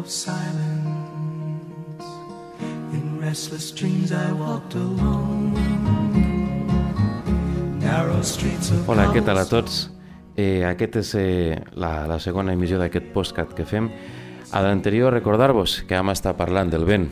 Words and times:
of 0.00 0.08
silence. 0.08 2.04
In 2.92 3.20
restless 3.20 3.70
dreams 3.70 4.12
I 4.12 4.32
walked 4.32 4.74
alone. 4.74 5.52
Narrow 7.80 8.22
streets 8.22 8.70
of 8.72 8.88
Hola, 8.88 9.10
què 9.12 9.20
tal 9.24 9.38
a 9.42 9.44
tots? 9.44 9.90
Eh, 10.40 10.64
aquest 10.64 10.96
és 11.02 11.14
eh, 11.20 11.58
la, 11.76 12.06
la 12.08 12.16
segona 12.22 12.54
emissió 12.56 12.80
d'aquest 12.80 13.12
postcat 13.12 13.52
que 13.56 13.68
fem. 13.68 13.90
A 14.50 14.62
l'anterior, 14.64 15.12
recordar-vos 15.12 15.82
que 15.84 15.98
vam 15.98 16.14
estar 16.14 16.32
parlant 16.38 16.72
del 16.72 16.88
vent. 16.88 17.10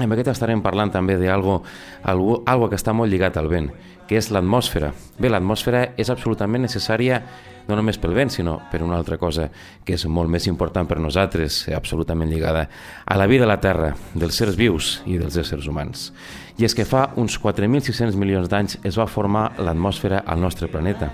En 0.00 0.12
aquest 0.12 0.32
estarem 0.32 0.62
parlant 0.64 0.92
també 0.94 1.18
d'algo 1.20 1.60
algo, 2.08 2.40
algo 2.48 2.70
que 2.70 2.78
està 2.80 2.94
molt 2.96 3.12
lligat 3.12 3.36
al 3.36 3.50
vent, 3.52 3.70
que 4.08 4.16
és 4.16 4.30
l'atmosfera. 4.32 4.94
Bé, 5.20 5.28
l'atmosfera 5.28 5.90
és 6.00 6.10
absolutament 6.10 6.64
necessària 6.64 7.20
no 7.68 7.76
només 7.78 8.00
pel 8.00 8.16
vent, 8.16 8.32
sinó 8.32 8.56
per 8.72 8.80
una 8.82 8.96
altra 8.98 9.18
cosa 9.20 9.46
que 9.86 9.94
és 9.94 10.04
molt 10.10 10.30
més 10.32 10.48
important 10.50 10.88
per 10.88 10.98
nosaltres, 10.98 11.62
eh, 11.68 11.74
absolutament 11.76 12.30
lligada 12.32 12.66
a 13.04 13.16
la 13.16 13.28
vida 13.30 13.44
a 13.44 13.50
la 13.50 13.60
Terra, 13.62 13.92
dels 14.14 14.40
seres 14.40 14.56
vius 14.58 15.00
i 15.06 15.18
dels 15.20 15.36
éssers 15.38 15.68
humans. 15.70 16.10
I 16.58 16.66
és 16.66 16.74
que 16.74 16.88
fa 16.88 17.10
uns 17.20 17.38
4.600 17.40 18.18
milions 18.18 18.50
d'anys 18.50 18.80
es 18.82 18.98
va 18.98 19.06
formar 19.06 19.52
l'atmosfera 19.58 20.24
al 20.26 20.40
nostre 20.40 20.68
planeta. 20.68 21.12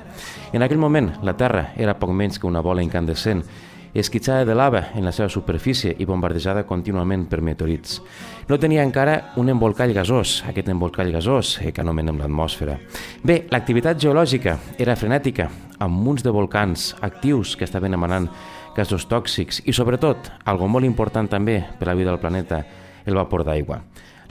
En 0.53 0.63
aquell 0.63 0.81
moment, 0.81 1.13
la 1.23 1.37
Terra 1.37 1.73
era 1.77 1.99
poc 1.99 2.15
menys 2.15 2.41
que 2.41 2.49
una 2.49 2.65
bola 2.65 2.83
incandescent, 2.83 3.45
esquitxada 3.95 4.45
de 4.45 4.55
lava 4.55 4.83
en 4.95 5.05
la 5.05 5.13
seva 5.13 5.29
superfície 5.33 5.95
i 5.99 6.07
bombardejada 6.09 6.67
contínuament 6.67 7.27
per 7.31 7.43
meteorits. 7.45 8.01
No 8.49 8.59
tenia 8.59 8.85
encara 8.87 9.33
un 9.37 9.51
embolcall 9.53 9.95
gasós, 9.95 10.43
aquest 10.49 10.69
embolcall 10.73 11.13
gasós 11.15 11.57
eh, 11.61 11.73
que 11.73 11.85
anomenem 11.85 12.19
l'atmosfera. 12.19 12.79
Bé, 13.23 13.45
l'activitat 13.51 14.01
geològica 14.03 14.59
era 14.79 14.97
frenètica, 14.97 15.51
amb 15.79 16.03
munts 16.03 16.25
de 16.25 16.33
volcans 16.35 16.95
actius 17.01 17.57
que 17.57 17.65
estaven 17.69 17.95
emanant 17.95 18.31
gasos 18.77 19.07
tòxics 19.09 19.63
i, 19.65 19.73
sobretot, 19.73 20.31
algo 20.45 20.69
molt 20.69 20.85
important 20.85 21.31
també 21.33 21.63
per 21.79 21.89
a 21.89 21.93
la 21.93 21.99
vida 21.99 22.13
del 22.13 22.21
planeta, 22.21 22.65
el 23.07 23.17
vapor 23.17 23.47
d'aigua. 23.47 23.81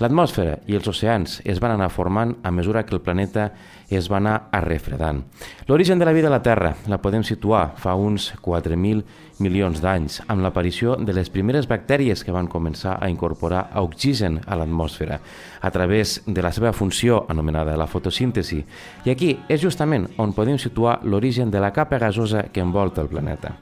L'atmosfera 0.02 0.58
i 0.68 0.76
els 0.76 0.88
oceans 0.92 1.38
es 1.48 1.62
van 1.64 1.76
anar 1.76 1.88
formant 1.94 2.34
a 2.44 2.52
mesura 2.52 2.84
que 2.84 2.96
el 2.96 3.02
planeta 3.02 3.52
es 3.88 4.10
va 4.12 4.18
anar 4.18 4.50
arrefredant. 4.52 5.22
L'origen 5.68 6.00
de 6.00 6.06
la 6.06 6.12
vida 6.12 6.28
a 6.28 6.34
la 6.34 6.42
Terra 6.44 6.74
la 6.92 7.00
podem 7.00 7.24
situar 7.24 7.76
fa 7.80 7.96
uns 7.96 8.34
4.000 8.44 9.04
milions 9.40 9.82
d'anys, 9.84 10.22
amb 10.28 10.44
l'aparició 10.44 10.96
de 11.00 11.16
les 11.16 11.30
primeres 11.32 11.68
bactèries 11.68 12.24
que 12.24 12.36
van 12.36 12.52
començar 12.52 12.98
a 13.00 13.10
incorporar 13.12 13.70
oxigen 13.82 14.42
a 14.46 14.60
l'atmosfera 14.60 15.20
a 15.62 15.72
través 15.72 16.22
de 16.26 16.42
la 16.44 16.52
seva 16.52 16.74
funció 16.74 17.26
anomenada 17.30 17.78
la 17.78 17.88
fotosíntesi. 17.88 18.64
I 19.06 19.12
aquí 19.12 19.36
és 19.48 19.62
justament 19.62 20.10
on 20.18 20.34
podem 20.36 20.60
situar 20.60 21.00
l'origen 21.04 21.52
de 21.52 21.62
la 21.64 21.72
capa 21.72 22.00
gasosa 22.00 22.50
que 22.52 22.64
envolta 22.64 23.02
el 23.02 23.12
planeta. 23.12 23.56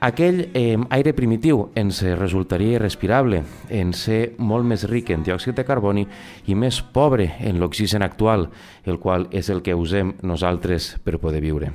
Aquell 0.00 0.50
eh, 0.52 0.76
aire 0.90 1.12
primitiu 1.14 1.68
ens 1.78 2.02
resultaria 2.18 2.78
irrespirable, 2.78 3.42
en 3.70 3.92
ser 3.94 4.34
molt 4.38 4.66
més 4.66 4.86
ric 4.90 5.12
en 5.14 5.22
diòxid 5.24 5.56
de 5.58 5.64
carboni 5.64 6.06
i 6.50 6.56
més 6.58 6.80
pobre 6.82 7.30
en 7.40 7.60
l'oxigen 7.60 8.02
actual, 8.02 8.48
el 8.84 8.98
qual 8.98 9.28
és 9.30 9.50
el 9.50 9.62
que 9.62 9.76
usem 9.76 10.14
nosaltres 10.22 10.94
per 11.04 11.20
poder 11.22 11.40
viure. 11.44 11.72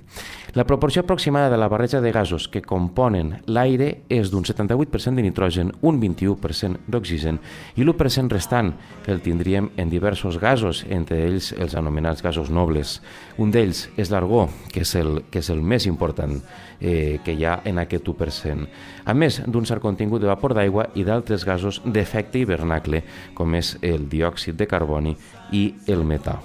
La 0.54 0.66
proporció 0.66 1.04
aproximada 1.04 1.50
de 1.50 1.58
la 1.58 1.68
barreja 1.68 2.02
de 2.02 2.12
gasos 2.12 2.48
que 2.50 2.64
componen 2.66 3.36
l'aire 3.46 4.02
és 4.10 4.32
d'un 4.34 4.42
78% 4.42 5.14
de 5.14 5.22
nitrogen, 5.22 5.74
un 5.86 6.00
21% 6.02 6.90
d'oxigen 6.90 7.38
i 7.78 7.86
l'1% 7.86 8.34
restant 8.34 8.72
el 9.06 9.22
tindríem 9.22 9.70
en 9.78 9.94
diversos 9.94 10.40
gasos, 10.42 10.82
entre 10.90 11.22
ells 11.28 11.52
els 11.54 11.78
anomenats 11.78 12.26
gasos 12.26 12.50
nobles. 12.50 12.98
Un 13.38 13.54
d'ells 13.54 13.86
és 13.96 14.10
l'argó, 14.10 14.48
que, 14.74 14.82
és 14.82 14.96
el, 14.98 15.24
que 15.30 15.44
és 15.44 15.54
el 15.54 15.62
més 15.62 15.86
important 15.86 16.40
eh, 16.81 17.20
que 17.24 17.38
hi 17.38 17.46
ha 17.46 17.60
en 17.70 17.78
aquest 17.86 18.10
1%, 18.10 18.68
a 19.06 19.14
més 19.14 19.42
d'un 19.46 19.70
cert 19.70 19.86
contingut 19.86 20.24
de 20.24 20.34
vapor 20.34 20.58
d'aigua 20.58 20.90
i 20.98 21.06
d'altres 21.06 21.46
gasos 21.46 21.84
d'efecte 21.86 22.42
hivernacle, 22.42 23.04
com 23.38 23.54
és 23.54 23.76
el 23.86 24.10
diòxid 24.10 24.58
de 24.58 24.70
carboni 24.70 25.18
i 25.54 25.68
el 25.88 26.02
metà. 26.02 26.40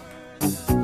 Don't 0.45 0.84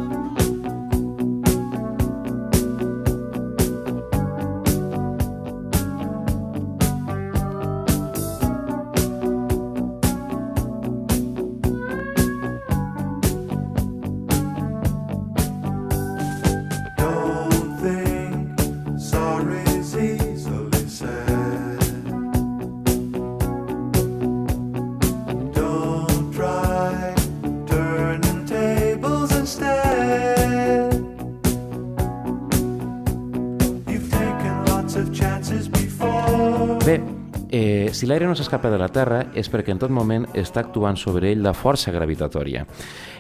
si 38.00 38.06
l'aire 38.09 38.25
no 38.25 38.33
s'escapa 38.33 38.71
de 38.72 38.78
la 38.81 38.88
Terra 38.88 39.19
és 39.37 39.50
perquè 39.53 39.75
en 39.75 39.81
tot 39.83 39.93
moment 39.93 40.22
està 40.33 40.62
actuant 40.62 40.97
sobre 40.97 41.28
ell 41.34 41.43
la 41.44 41.53
força 41.53 41.93
gravitatòria. 41.93 42.62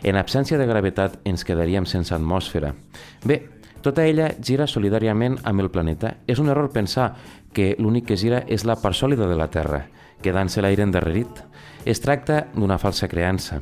En 0.00 0.16
absència 0.16 0.56
de 0.56 0.64
gravetat 0.64 1.18
ens 1.28 1.44
quedaríem 1.44 1.84
sense 1.84 2.14
atmosfera. 2.16 2.70
Bé, 3.28 3.36
tota 3.84 4.06
ella 4.08 4.30
gira 4.40 4.64
solidàriament 4.64 5.36
amb 5.44 5.60
el 5.60 5.68
planeta. 5.68 6.14
És 6.24 6.40
un 6.40 6.48
error 6.48 6.70
pensar 6.72 7.10
que 7.52 7.74
l'únic 7.76 8.08
que 8.08 8.16
gira 8.16 8.40
és 8.48 8.64
la 8.64 8.78
part 8.80 8.96
sòlida 8.96 9.28
de 9.28 9.36
la 9.36 9.50
Terra, 9.52 9.82
quedant-se 10.24 10.64
l'aire 10.64 10.88
endarrerit. 10.88 11.44
Es 11.84 12.00
tracta 12.04 12.42
d'una 12.52 12.76
falsa 12.76 13.08
creança. 13.08 13.56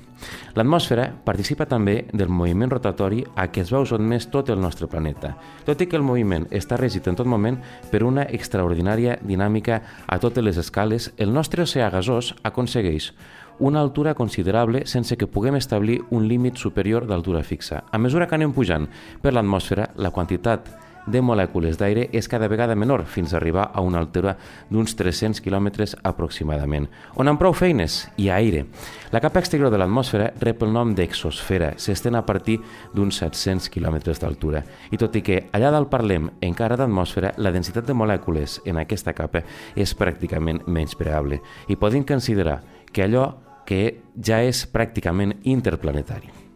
L'atmosfera 0.58 1.04
participa 1.24 1.68
també 1.70 2.00
del 2.10 2.32
moviment 2.34 2.72
rotatori 2.72 3.20
a 3.38 3.44
què 3.46 3.62
es 3.62 3.70
veu 3.70 3.86
sotmès 3.86 4.26
tot 4.32 4.50
el 4.50 4.58
nostre 4.58 4.88
planeta, 4.90 5.36
tot 5.64 5.78
i 5.78 5.86
que 5.86 5.94
el 5.96 6.02
moviment 6.02 6.48
està 6.50 6.80
regit 6.80 7.06
en 7.06 7.18
tot 7.18 7.30
moment 7.30 7.60
per 7.92 8.02
una 8.02 8.26
extraordinària 8.26 9.20
dinàmica 9.22 9.82
a 10.06 10.18
totes 10.18 10.42
les 10.42 10.58
escales, 10.58 11.12
el 11.16 11.30
nostre 11.32 11.62
oceà 11.62 11.92
gasós 11.94 12.34
aconsegueix 12.42 13.12
una 13.60 13.80
altura 13.80 14.14
considerable 14.14 14.84
sense 14.86 15.16
que 15.16 15.30
puguem 15.30 15.54
establir 15.54 16.00
un 16.10 16.26
límit 16.26 16.58
superior 16.58 17.06
d'altura 17.06 17.44
fixa. 17.44 17.84
A 17.90 17.98
mesura 17.98 18.26
que 18.26 18.34
anem 18.34 18.52
pujant 18.54 18.90
per 19.22 19.34
l'atmosfera, 19.34 19.92
la 19.96 20.10
quantitat 20.10 20.70
de 21.10 21.20
molècules 21.24 21.78
d'aire 21.80 22.08
és 22.12 22.28
cada 22.28 22.48
vegada 22.48 22.76
menor 22.76 23.04
fins 23.08 23.32
a 23.32 23.38
arribar 23.38 23.70
a 23.72 23.82
una 23.84 23.98
altura 23.98 24.36
d'uns 24.70 24.94
300 24.96 25.41
km 25.41 25.69
aproximadament, 26.02 26.88
on 27.16 27.28
amb 27.28 27.41
prou 27.41 27.54
feines 27.56 28.00
hi 28.16 28.28
ha 28.28 28.38
aire. 28.38 28.66
La 29.10 29.20
capa 29.24 29.41
exterior 29.41 29.72
de 29.72 29.80
l'atmosfera 29.80 30.32
rep 30.41 30.62
el 30.62 30.72
nom 30.72 30.94
d'exosfera, 30.94 31.72
s'estén 31.76 32.19
a 32.19 32.24
partir 32.26 32.58
d'uns 32.94 33.20
700 33.22 33.70
km 33.72 33.98
d'altura. 34.20 34.64
I 34.91 35.00
tot 35.00 35.16
i 35.16 35.22
que 35.22 35.44
allà 35.52 35.72
dalt 35.74 35.91
parlem 35.91 36.30
encara 36.41 36.76
d'atmosfera, 36.76 37.34
la 37.36 37.52
densitat 37.54 37.86
de 37.86 37.96
molècules 37.96 38.60
en 38.66 38.81
aquesta 38.81 39.14
capa 39.16 39.44
és 39.76 39.94
pràcticament 39.96 40.64
menyspreable 40.66 41.40
i 41.69 41.76
podem 41.76 42.05
considerar 42.05 42.60
que 42.93 43.05
allò 43.05 43.31
que 43.69 44.00
ja 44.16 44.40
és 44.44 44.64
pràcticament 44.72 45.37
interplanetari. 45.44 46.47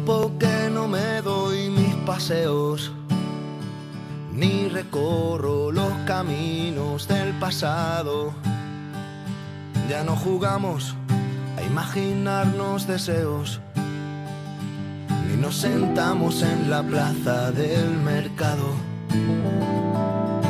Tiempo 0.00 0.32
que 0.38 0.70
no 0.70 0.88
me 0.88 1.20
doy 1.20 1.68
mis 1.68 1.94
paseos, 2.06 2.90
ni 4.32 4.68
recorro 4.68 5.70
los 5.70 5.92
caminos 6.06 7.06
del 7.06 7.32
pasado. 7.38 8.32
Ya 9.90 10.02
no 10.02 10.16
jugamos 10.16 10.94
a 11.58 11.62
imaginarnos 11.62 12.86
deseos, 12.86 13.60
ni 15.28 15.36
nos 15.36 15.56
sentamos 15.56 16.42
en 16.42 16.70
la 16.70 16.82
plaza 16.82 17.50
del 17.50 17.90
mercado. 17.98 18.68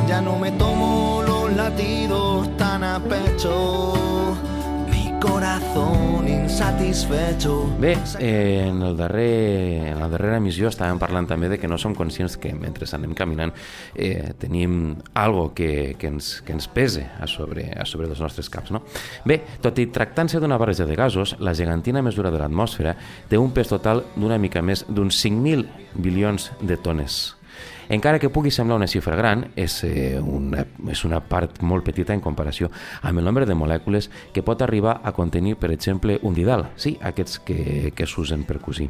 Ya 0.07 0.21
no 0.21 0.37
me 0.39 0.51
tomo 0.51 1.23
los 1.25 1.51
latidos 1.57 2.55
tan 2.57 2.83
a 2.83 2.99
pecho. 2.99 4.00
Bé, 7.79 7.97
eh, 8.19 8.67
en, 8.67 8.81
el 8.81 8.95
darrer, 8.95 9.89
en 9.89 9.99
la 9.99 10.07
darrera 10.07 10.37
emissió 10.39 10.69
estàvem 10.69 10.99
parlant 11.01 11.27
també 11.27 11.49
de 11.51 11.57
que 11.59 11.67
no 11.67 11.79
som 11.81 11.95
conscients 11.97 12.37
que 12.39 12.53
mentre 12.55 12.87
anem 12.95 13.15
caminant 13.17 13.51
eh, 13.95 14.31
tenim 14.39 14.95
algo 15.13 15.49
que, 15.57 15.97
que, 15.99 16.11
ens, 16.13 16.31
que 16.45 16.55
ens 16.55 16.69
pese 16.71 17.07
a 17.19 17.27
sobre, 17.27 17.67
a 17.75 17.85
sobre 17.85 18.07
dels 18.07 18.21
nostres 18.23 18.51
caps. 18.53 18.71
No? 18.71 18.83
Bé, 19.27 19.41
tot 19.63 19.79
i 19.81 19.89
tractant-se 19.91 20.39
d'una 20.39 20.59
barreja 20.61 20.87
de 20.87 20.95
gasos, 20.95 21.35
la 21.39 21.55
gegantina 21.57 22.05
mesura 22.05 22.31
de 22.31 22.39
l'atmosfera 22.39 22.95
té 23.27 23.39
un 23.41 23.51
pes 23.51 23.73
total 23.73 24.05
d'una 24.15 24.39
mica 24.39 24.63
més 24.63 24.85
d'uns 24.87 25.19
5.000 25.25 25.99
bilions 25.99 26.51
de 26.61 26.79
tones 26.79 27.40
encara 27.91 28.19
que 28.19 28.29
pugui 28.31 28.51
semblar 28.55 28.77
una 28.79 28.87
xifra 28.87 29.17
gran, 29.19 29.49
és, 29.59 29.83
eh, 29.83 30.19
una, 30.19 30.63
és 30.87 31.03
una 31.03 31.19
part 31.19 31.59
molt 31.61 31.83
petita 31.83 32.13
en 32.15 32.21
comparació 32.23 32.69
amb 33.01 33.19
el 33.19 33.25
nombre 33.27 33.45
de 33.45 33.57
molècules 33.57 34.09
que 34.31 34.43
pot 34.47 34.61
arribar 34.63 35.01
a 35.03 35.11
contenir, 35.11 35.57
per 35.59 35.71
exemple, 35.71 36.17
un 36.23 36.33
didal, 36.33 36.69
sí, 36.77 36.97
aquests 37.01 37.41
que, 37.43 37.91
que 37.95 38.07
s'usen 38.07 38.45
per 38.47 38.61
cosir. 38.63 38.89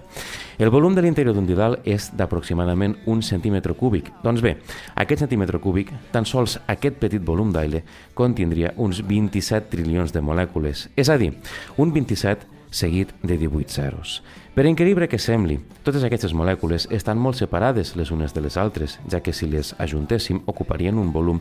El 0.59 0.69
volum 0.69 0.93
de 0.93 1.01
l'interior 1.01 1.33
d'un 1.33 1.49
didal 1.49 1.79
és 1.83 2.11
d'aproximadament 2.13 2.95
un 3.07 3.23
centímetre 3.25 3.73
cúbic. 3.73 4.13
Doncs 4.21 4.45
bé, 4.45 4.57
aquest 4.95 5.25
centímetre 5.25 5.57
cúbic, 5.59 5.89
tan 6.13 6.29
sols 6.29 6.59
aquest 6.67 7.01
petit 7.01 7.25
volum 7.25 7.51
d'aire 7.51 7.81
contindria 8.13 8.75
uns 8.77 9.01
27 9.01 9.73
trilions 9.73 10.13
de 10.13 10.21
molècules, 10.21 10.89
és 10.95 11.09
a 11.09 11.17
dir, 11.17 11.33
un 11.77 11.91
27 11.91 12.45
seguit 12.71 13.11
de 13.21 13.37
18 13.37 13.69
zeros. 13.69 14.21
Per 14.51 14.65
increïble 14.67 15.07
que 15.07 15.15
sembli, 15.15 15.55
totes 15.79 16.03
aquestes 16.03 16.33
molècules 16.35 16.83
estan 16.91 17.15
molt 17.23 17.37
separades 17.39 17.93
les 17.95 18.09
unes 18.11 18.33
de 18.35 18.41
les 18.43 18.57
altres, 18.59 18.97
ja 19.07 19.21
que 19.23 19.31
si 19.31 19.47
les 19.47 19.69
ajuntéssim 19.79 20.41
ocuparien 20.51 20.97
un 20.99 21.13
volum 21.15 21.37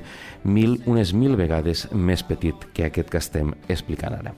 mil, 0.47 0.77
unes 0.87 1.11
mil 1.11 1.35
vegades 1.35 1.89
més 1.91 2.23
petit 2.23 2.69
que 2.71 2.85
aquest 2.87 3.11
que 3.11 3.19
estem 3.19 3.51
explicant 3.67 4.15
ara. 4.15 4.31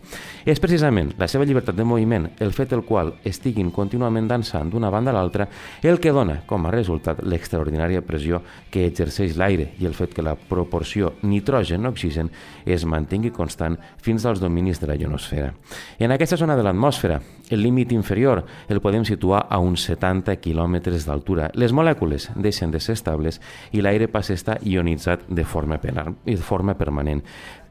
És 0.48 0.56
precisament 0.56 1.10
la 1.20 1.28
seva 1.28 1.44
llibertat 1.44 1.76
de 1.76 1.84
moviment, 1.84 2.30
el 2.40 2.54
fet 2.56 2.72
el 2.72 2.86
qual 2.88 3.12
estiguin 3.28 3.68
contínuament 3.76 4.30
dansant 4.32 4.72
d'una 4.72 4.88
banda 4.88 5.12
a 5.12 5.18
l'altra, 5.18 5.50
el 5.84 6.00
que 6.00 6.16
dona 6.16 6.38
com 6.48 6.64
a 6.64 6.72
resultat 6.72 7.20
l'extraordinària 7.28 8.00
pressió 8.08 8.40
que 8.72 8.86
exerceix 8.88 9.36
l'aire 9.36 9.74
i 9.84 9.90
el 9.90 9.92
fet 9.92 10.16
que 10.16 10.24
la 10.24 10.32
proporció 10.34 11.12
nitrogen-oxigen 11.20 12.32
es 12.64 12.88
mantingui 12.88 13.36
constant 13.36 13.76
fins 14.00 14.24
als 14.24 14.40
dominis 14.40 14.80
de 14.80 14.88
la 14.88 14.96
ionosfera. 14.96 15.52
En 16.00 16.16
aquesta 16.16 16.40
zona 16.40 16.56
de 16.56 16.64
l'atmosfera, 16.64 17.20
el 17.52 17.60
límit 17.60 17.92
inferior 17.92 18.46
el 18.68 18.80
podem 18.80 19.06
situar 19.08 19.46
a 19.48 19.58
uns 19.58 19.86
70 19.88 20.36
quilòmetres 20.42 21.06
d'altura. 21.08 21.50
Les 21.54 21.72
molècules 21.72 22.30
deixen 22.36 22.70
de 22.70 22.80
ser 22.80 22.98
estables 22.98 23.40
i 23.72 23.82
l'aire 23.82 24.08
passa 24.08 24.34
a 24.34 24.38
estar 24.40 24.58
ionitzat 24.62 25.26
de 25.28 25.44
forma, 25.44 25.78
de 25.78 26.36
forma 26.36 26.74
permanent. 26.78 27.22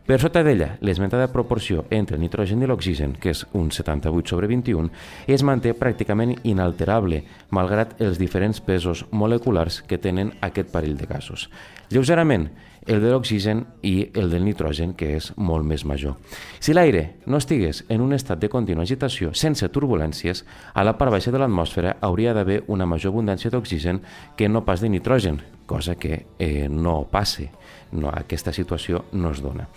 Per 0.02 0.18
sota 0.18 0.42
d'ella, 0.44 0.80
l'esmentada 0.82 1.30
proporció 1.30 1.86
entre 1.94 2.18
el 2.18 2.24
nitrogen 2.26 2.64
i 2.64 2.68
l'oxigen, 2.68 3.14
que 3.22 3.30
és 3.32 3.44
un 3.54 3.70
78 3.72 4.34
sobre 4.34 4.50
21, 4.50 4.90
es 5.30 5.44
manté 5.46 5.76
pràcticament 5.78 6.34
inalterable, 6.42 7.22
malgrat 7.54 7.94
els 8.02 8.18
diferents 8.20 8.60
pesos 8.66 9.06
moleculars 9.12 9.84
que 9.86 10.02
tenen 10.02 10.34
aquest 10.42 10.74
parell 10.74 10.98
de 10.98 11.06
gasos. 11.06 11.48
Lleugerament, 11.94 12.50
el 12.88 13.02
de 13.02 13.12
l'oxigen 13.12 13.66
i 13.86 14.10
el 14.18 14.32
del 14.32 14.46
nitrogen, 14.46 14.96
que 14.98 15.16
és 15.18 15.32
molt 15.38 15.66
més 15.68 15.86
major. 15.86 16.18
Si 16.60 16.74
l'aire 16.74 17.18
no 17.26 17.38
estigués 17.38 17.84
en 17.90 18.02
un 18.02 18.14
estat 18.18 18.42
de 18.42 18.50
contínua 18.50 18.84
agitació 18.88 19.36
sense 19.38 19.70
turbulències, 19.70 20.46
a 20.74 20.84
la 20.84 20.98
part 20.98 21.14
baixa 21.14 21.32
de 21.32 21.42
l'atmosfera 21.42 21.98
hauria 22.02 22.34
d'haver 22.34 22.64
una 22.68 22.90
major 22.90 23.14
abundància 23.14 23.52
d'oxigen 23.52 24.02
que 24.38 24.50
no 24.50 24.66
pas 24.66 24.82
de 24.82 24.90
nitrogen, 24.90 25.42
cosa 25.72 25.96
que 25.96 26.26
eh, 26.38 26.68
no 26.70 27.06
passe 27.08 27.48
no, 27.92 28.10
aquesta 28.10 28.54
situació 28.56 29.06
no 29.12 29.32
es 29.32 29.42
dona. 29.44 29.68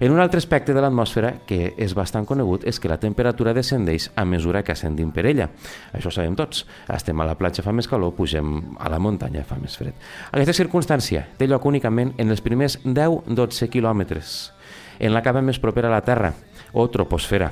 En 0.00 0.12
un 0.12 0.20
altre 0.22 0.38
aspecte 0.38 0.74
de 0.74 0.82
l'atmosfera 0.82 1.32
que 1.46 1.72
és 1.74 1.94
bastant 1.96 2.26
conegut 2.26 2.64
és 2.68 2.78
que 2.80 2.90
la 2.90 3.00
temperatura 3.02 3.54
descendeix 3.56 4.10
a 4.14 4.24
mesura 4.28 4.62
que 4.62 4.74
ascendim 4.74 5.10
per 5.14 5.26
ella. 5.30 5.48
Això 5.92 6.10
ho 6.10 6.14
sabem 6.14 6.36
tots. 6.38 6.64
Estem 6.94 7.20
a 7.20 7.28
la 7.28 7.36
platja 7.38 7.64
fa 7.66 7.74
més 7.74 7.90
calor, 7.90 8.14
pugem 8.16 8.76
a 8.78 8.90
la 8.92 9.02
muntanya 9.02 9.44
fa 9.46 9.58
més 9.60 9.76
fred. 9.80 9.94
Aquesta 10.30 10.56
circumstància 10.56 11.26
té 11.38 11.50
lloc 11.50 11.66
únicament 11.66 12.14
en 12.18 12.30
els 12.30 12.44
primers 12.44 12.78
10-12 12.84 13.70
quilòmetres, 13.72 14.34
en 15.00 15.14
la 15.14 15.22
capa 15.26 15.42
més 15.42 15.58
propera 15.58 15.90
a 15.90 15.96
la 15.96 16.04
Terra, 16.06 16.34
o 16.74 16.86
troposfera, 16.90 17.50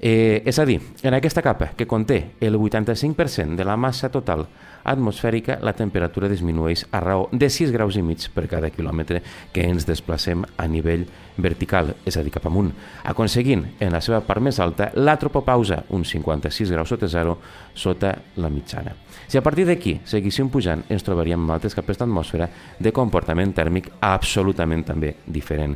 Eh, 0.00 0.42
és 0.46 0.58
a 0.58 0.64
dir, 0.64 0.78
en 1.02 1.14
aquesta 1.14 1.42
capa, 1.42 1.72
que 1.74 1.86
conté 1.86 2.36
el 2.40 2.54
85% 2.54 3.56
de 3.58 3.64
la 3.66 3.76
massa 3.76 4.12
total 4.14 4.46
atmosfèrica, 4.84 5.58
la 5.60 5.74
temperatura 5.74 6.28
disminueix 6.30 6.84
a 6.94 7.00
raó 7.02 7.26
de 7.32 7.48
6 7.50 7.72
graus 7.74 7.98
i 7.98 8.04
mig 8.06 8.28
per 8.34 8.46
cada 8.48 8.70
quilòmetre 8.70 9.20
que 9.52 9.66
ens 9.66 9.88
desplacem 9.88 10.44
a 10.56 10.68
nivell 10.70 11.04
vertical, 11.36 11.96
és 12.06 12.16
a 12.16 12.22
dir, 12.22 12.32
cap 12.34 12.46
amunt, 12.46 12.70
aconseguint, 13.10 13.66
en 13.82 13.92
la 13.92 14.00
seva 14.04 14.22
part 14.22 14.42
més 14.44 14.62
alta, 14.62 14.92
la 14.94 15.18
tropopausa, 15.18 15.82
uns 15.90 16.14
56 16.14 16.70
graus 16.70 16.94
sota 16.94 17.10
zero, 17.10 17.38
sota 17.74 18.14
la 18.36 18.50
mitjana. 18.54 18.94
Si 19.26 19.38
a 19.38 19.42
partir 19.42 19.66
d'aquí 19.66 19.98
seguíssim 20.06 20.48
pujant, 20.48 20.86
ens 20.88 21.02
trobaríem 21.02 21.42
amb 21.42 21.58
altres 21.58 21.74
capes 21.74 21.98
d'atmosfera 21.98 22.48
de 22.78 22.94
comportament 22.94 23.52
tèrmic 23.52 23.90
absolutament 24.00 24.86
també 24.86 25.16
diferent. 25.26 25.74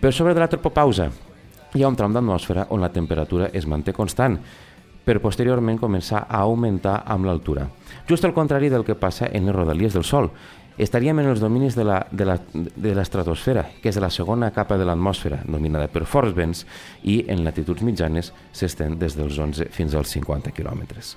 Per 0.00 0.12
sobre 0.12 0.34
de 0.36 0.42
la 0.42 0.50
tropopausa, 0.52 1.08
hi 1.74 1.82
ha 1.82 1.88
un 1.90 1.96
tram 1.98 2.12
d'atmosfera 2.14 2.68
on 2.70 2.80
la 2.80 2.92
temperatura 2.94 3.50
es 3.52 3.66
manté 3.66 3.92
constant, 3.92 4.38
per 5.04 5.20
posteriorment 5.20 5.78
començar 5.80 6.24
a 6.28 6.44
augmentar 6.46 7.02
amb 7.10 7.26
l'altura. 7.26 7.66
Just 8.08 8.24
al 8.24 8.32
contrari 8.32 8.70
del 8.70 8.84
que 8.86 8.94
passa 8.94 9.26
en 9.26 9.46
les 9.46 9.54
rodalies 9.54 9.92
del 9.92 10.04
Sol, 10.06 10.30
estaríem 10.78 11.18
en 11.20 11.28
els 11.30 11.42
dominis 11.42 11.76
de 11.76 11.84
l'estratosfera, 12.94 13.66
que 13.82 13.90
és 13.90 13.98
la 14.02 14.10
segona 14.10 14.50
capa 14.54 14.78
de 14.78 14.86
l'atmosfera, 14.86 15.42
dominada 15.46 15.90
per 15.90 16.06
forts 16.06 16.34
vents, 16.34 16.64
i 17.02 17.24
en 17.30 17.44
latituds 17.44 17.82
mitjanes 17.82 18.32
s'estén 18.52 18.96
des 18.98 19.14
dels 19.18 19.38
11 19.38 19.68
fins 19.74 19.94
als 19.94 20.14
50 20.16 20.54
quilòmetres. 20.54 21.16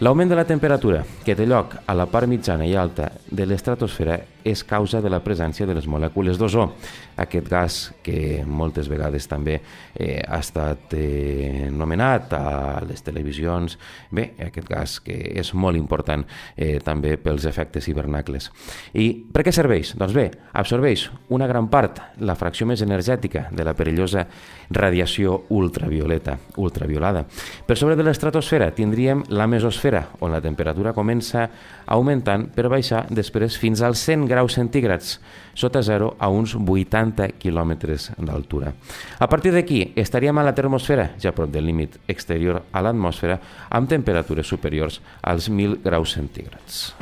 L'augment 0.00 0.30
de 0.30 0.38
la 0.38 0.46
temperatura, 0.48 1.02
que 1.24 1.36
té 1.36 1.48
lloc 1.48 1.76
a 1.86 1.96
la 1.96 2.06
part 2.06 2.28
mitjana 2.28 2.68
i 2.68 2.76
alta 2.76 3.10
de 3.30 3.48
l'estratosfera, 3.48 4.20
és 4.44 4.62
causa 4.68 5.00
de 5.00 5.10
la 5.10 5.22
presència 5.24 5.66
de 5.66 5.74
les 5.74 5.88
molècules 5.88 6.38
d'ozó, 6.38 6.68
aquest 7.16 7.48
gas 7.48 7.78
que 8.04 8.44
moltes 8.46 8.88
vegades 8.92 9.26
també 9.30 9.56
eh, 9.58 10.20
ha 10.20 10.40
estat 10.42 10.94
eh, 10.98 11.70
nomenat 11.72 12.34
a 12.36 12.44
les 12.84 13.02
televisions, 13.04 13.78
bé, 14.12 14.30
aquest 14.44 14.68
gas 14.68 14.98
que 15.04 15.16
és 15.32 15.54
molt 15.54 15.80
important 15.80 16.24
eh, 16.56 16.78
també 16.84 17.16
pels 17.16 17.46
efectes 17.48 17.88
hivernacles. 17.88 18.50
I 18.92 19.08
per 19.32 19.46
què 19.46 19.54
serveix? 19.54 19.94
Doncs 19.98 20.16
bé, 20.16 20.26
absorbeix 20.52 21.08
una 21.34 21.48
gran 21.50 21.70
part, 21.72 22.02
la 22.20 22.36
fracció 22.36 22.68
més 22.68 22.84
energètica 22.84 23.48
de 23.50 23.64
la 23.64 23.74
perillosa 23.74 24.26
radiació 24.74 25.44
ultravioleta, 25.54 26.36
ultraviolada. 26.60 27.24
Per 27.66 27.78
sobre 27.78 27.96
de 27.96 28.04
l'estratosfera 28.06 28.72
tindríem 28.76 29.24
la 29.32 29.48
mesosfera, 29.48 30.04
on 30.20 30.34
la 30.34 30.42
temperatura 30.44 30.94
comença 30.96 31.48
augmentant 31.86 32.48
per 32.54 32.68
baixar 32.72 33.04
després 33.10 33.56
fins 33.60 33.82
als 33.84 34.02
100 34.04 34.28
graus 34.28 34.33
centígrads, 34.50 35.20
sota 35.54 35.82
zero 35.82 36.16
a 36.18 36.28
uns 36.28 36.54
80 36.54 37.30
quilòmetres 37.38 38.10
d'altura. 38.18 38.74
A 39.18 39.28
partir 39.28 39.54
d'aquí 39.54 39.92
estaríem 39.96 40.38
a 40.38 40.44
la 40.44 40.54
termosfera, 40.54 41.12
ja 41.18 41.32
prop 41.32 41.50
del 41.50 41.66
límit 41.66 41.98
exterior 42.08 42.62
a 42.72 42.82
l'atmosfera, 42.82 43.40
amb 43.70 43.88
temperatures 43.88 44.46
superiors 44.46 45.00
als 45.22 45.50
1.000 45.50 45.82
graus 45.84 46.12
centígrads. 46.18 46.94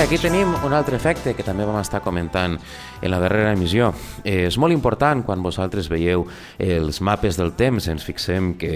Aquí 0.00 0.16
tenim 0.16 0.48
un 0.64 0.72
altre 0.72 0.96
efecte 0.96 1.34
que 1.36 1.44
també 1.44 1.64
vam 1.68 1.76
estar 1.80 2.00
comentant 2.00 2.54
en 3.00 3.10
la 3.12 3.18
darrera 3.20 3.52
emissió. 3.52 3.90
Eh, 4.24 4.46
és 4.46 4.56
molt 4.56 4.72
important 4.72 5.20
quan 5.26 5.42
vosaltres 5.44 5.90
veieu 5.92 6.24
els 6.58 7.00
mapes 7.04 7.36
del 7.36 7.52
temps, 7.58 7.88
ens 7.92 8.04
fixem 8.06 8.54
que 8.60 8.70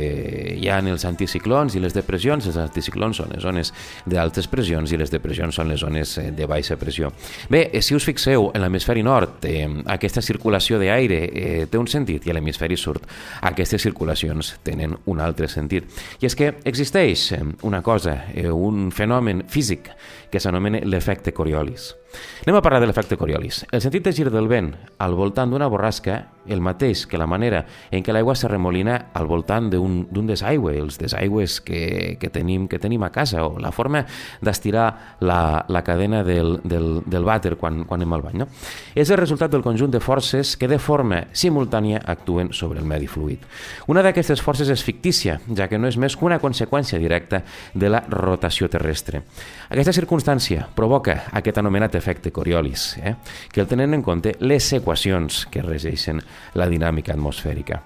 hi 0.58 0.68
ha 0.68 0.80
els 0.84 1.06
anticiclons 1.08 1.76
i 1.76 1.80
les 1.80 1.96
depressions. 1.96 2.44
Els 2.50 2.58
anticiclons 2.60 3.22
són 3.22 3.32
les 3.32 3.42
zones 3.42 3.72
d'altes 4.04 4.48
pressions 4.52 4.92
i 4.92 4.98
les 5.00 5.12
depressions 5.12 5.54
són 5.56 5.70
les 5.72 5.80
zones 5.80 6.16
eh, 6.18 6.30
de 6.36 6.48
baixa 6.50 6.76
pressió. 6.76 7.12
Bé, 7.48 7.70
eh, 7.72 7.80
si 7.80 7.96
us 7.96 8.04
fixeu 8.04 8.50
en 8.52 8.60
l'hemisferi 8.60 9.02
nord, 9.02 9.46
eh, 9.48 9.64
aquesta 9.96 10.22
circulació 10.22 10.78
d'aire 10.82 11.22
eh, 11.24 11.66
té 11.70 11.80
un 11.80 11.88
sentit 11.88 12.26
i 12.26 12.34
a 12.34 12.36
l'hemisferi 12.36 12.76
sud 12.76 13.00
aquestes 13.40 13.80
circulacions 13.82 14.58
tenen 14.62 14.98
un 15.06 15.24
altre 15.24 15.48
sentit. 15.48 15.88
I 16.20 16.28
és 16.28 16.36
que 16.36 16.52
existeix 16.64 17.30
una 17.62 17.80
cosa, 17.82 18.26
eh, 18.34 18.50
un 18.50 18.90
fenomen 18.92 19.46
físic 19.48 19.88
que 20.34 20.42
s'anomena 20.42 20.80
l'efecte 20.82 21.30
Coriolis. 21.32 21.92
Anem 22.44 22.58
a 22.58 22.62
parlar 22.62 22.80
de 22.82 22.88
l'efecte 22.90 23.16
Coriolis. 23.16 23.64
El 23.72 23.82
sentit 23.82 24.04
de 24.04 24.12
gir 24.12 24.30
del 24.30 24.48
vent 24.50 24.74
al 25.02 25.14
voltant 25.16 25.50
d'una 25.50 25.68
borrasca, 25.72 26.20
el 26.46 26.60
mateix 26.60 27.06
que 27.08 27.16
la 27.16 27.26
manera 27.26 27.62
en 27.90 28.04
què 28.04 28.12
l'aigua 28.12 28.34
se 28.36 28.48
remolina 28.50 28.98
al 29.16 29.26
voltant 29.26 29.70
d'un 29.72 30.26
desaigüe, 30.28 30.74
els 30.76 30.98
desaigües 31.00 31.60
que, 31.64 32.16
que, 32.20 32.30
tenim, 32.30 32.66
que 32.68 32.78
tenim 32.78 33.02
a 33.06 33.10
casa, 33.14 33.46
o 33.46 33.58
la 33.60 33.72
forma 33.72 34.04
d'estirar 34.44 35.18
la, 35.24 35.64
la 35.68 35.82
cadena 35.84 36.22
del, 36.24 36.58
del, 36.64 37.00
del 37.06 37.24
vàter 37.24 37.54
quan, 37.60 37.82
quan 37.88 38.02
anem 38.02 38.16
al 38.16 38.26
bany. 38.26 38.38
No? 38.44 38.48
És 38.94 39.10
el 39.10 39.20
resultat 39.20 39.52
del 39.54 39.64
conjunt 39.64 39.94
de 39.94 40.02
forces 40.04 40.54
que 40.60 40.68
de 40.68 40.78
forma 40.78 41.24
simultània 41.32 42.02
actuen 42.04 42.52
sobre 42.52 42.82
el 42.82 42.88
medi 42.88 43.08
fluid. 43.08 43.44
Una 43.88 44.04
d'aquestes 44.04 44.42
forces 44.44 44.68
és 44.68 44.84
fictícia, 44.84 45.40
ja 45.56 45.68
que 45.70 45.80
no 45.80 45.88
és 45.88 45.96
més 45.96 46.16
que 46.16 46.28
una 46.28 46.40
conseqüència 46.42 47.00
directa 47.00 47.40
de 47.72 47.88
la 47.88 48.04
rotació 48.04 48.68
terrestre. 48.68 49.24
Aquesta 49.70 49.96
circumstància 49.96 50.68
provoca 50.76 51.22
aquest 51.32 51.58
anomenat 51.58 51.96
efecte 51.96 52.03
Coriolis, 52.32 52.96
eh? 52.98 53.14
que 53.52 53.62
el 53.62 53.68
tenen 53.70 53.94
en 53.94 54.02
compte 54.02 54.34
les 54.40 54.72
equacions 54.76 55.44
que 55.50 55.62
regeixen 55.64 56.20
la 56.54 56.68
dinàmica 56.68 57.14
atmosfèrica. 57.16 57.82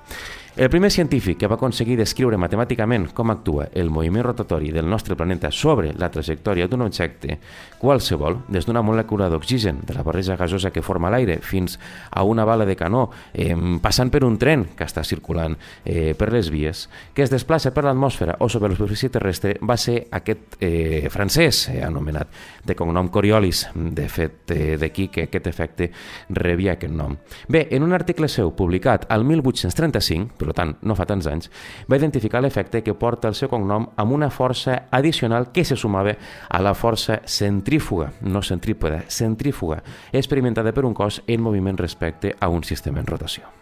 El 0.58 0.70
primer 0.70 0.90
científic 0.90 1.38
que 1.38 1.46
va 1.46 1.54
aconseguir 1.54 1.94
descriure 2.00 2.34
matemàticament 2.34 3.04
com 3.14 3.30
actua 3.30 3.68
el 3.78 3.92
moviment 3.94 4.24
rotatori 4.26 4.72
del 4.74 4.88
nostre 4.90 5.14
planeta 5.14 5.52
sobre 5.54 5.92
la 5.94 6.08
trajectòria 6.10 6.66
d'un 6.66 6.82
objecte 6.82 7.36
qualsevol, 7.78 8.40
des 8.50 8.66
d'una 8.66 8.82
molècula 8.82 9.28
d'oxigen 9.30 9.78
de 9.86 9.94
la 9.94 10.02
barreja 10.02 10.34
gasosa 10.34 10.72
que 10.74 10.82
forma 10.82 11.12
l'aire 11.14 11.36
fins 11.46 11.78
a 12.10 12.24
una 12.26 12.42
bala 12.44 12.66
de 12.66 12.74
canó, 12.74 13.04
eh, 13.32 13.54
passant 13.80 14.10
per 14.10 14.24
un 14.26 14.34
tren 14.34 14.64
que 14.74 14.82
està 14.82 15.04
circulant 15.06 15.54
eh, 15.84 16.16
per 16.18 16.32
les 16.34 16.50
vies, 16.50 16.88
que 17.14 17.22
es 17.22 17.30
desplaça 17.30 17.70
per 17.70 17.86
l'atmosfera 17.86 18.40
o 18.40 18.48
sobre 18.50 18.72
la 18.72 18.74
superfície 18.74 19.14
terrestre, 19.14 19.60
va 19.62 19.76
ser 19.78 20.08
aquest 20.10 20.58
eh, 20.58 21.06
francès 21.08 21.68
eh, 21.68 21.84
anomenat 21.86 22.34
de 22.66 22.74
cognom 22.74 23.12
Coriolis, 23.14 23.68
de 23.76 24.08
fet 24.10 24.50
eh, 24.50 24.74
d'aquí 24.74 25.06
que 25.06 25.28
aquest 25.30 25.46
efecte 25.46 25.92
rebia 26.34 26.74
aquest 26.74 26.98
nom. 26.98 27.14
Bé, 27.46 27.68
en 27.70 27.86
un 27.86 27.94
article 27.94 28.26
seu 28.26 28.50
publicat 28.58 29.06
al 29.06 29.22
1835, 29.22 30.47
per 30.48 30.56
tant 30.56 30.74
no 30.82 30.96
fa 30.96 31.06
tants 31.08 31.28
anys, 31.28 31.52
va 31.90 32.00
identificar 32.00 32.42
l'efecte 32.42 32.82
que 32.86 32.96
porta 32.96 33.28
el 33.28 33.36
seu 33.38 33.52
cognom 33.52 33.90
amb 33.96 34.16
una 34.16 34.30
força 34.32 34.80
addicional 34.90 35.50
que 35.52 35.66
se 35.68 35.76
sumava 35.76 36.16
a 36.48 36.62
la 36.64 36.74
força 36.74 37.20
centrífuga, 37.26 38.12
no 38.22 38.42
centrípeda, 38.42 39.04
centrífuga, 39.08 39.82
experimentada 40.12 40.72
per 40.72 40.88
un 40.88 40.96
cos 40.96 41.22
en 41.26 41.44
moviment 41.44 41.78
respecte 41.78 42.34
a 42.40 42.48
un 42.48 42.64
sistema 42.64 43.00
en 43.00 43.06
rotació. 43.06 43.57